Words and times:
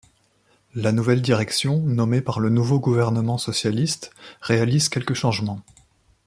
La 0.73 0.91
nouvelle 0.93 1.21
direction, 1.21 1.77
nommée 1.83 2.21
par 2.21 2.39
le 2.39 2.49
nouveau 2.49 2.79
gouvernement 2.79 3.37
socialiste, 3.37 4.11
réalise 4.41 4.89
quelques 4.89 5.13
changements. 5.13 5.61